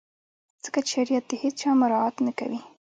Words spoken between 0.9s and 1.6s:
شریعت د هیڅ